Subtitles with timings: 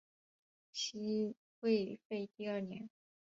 [0.71, 2.89] 西魏废帝二年。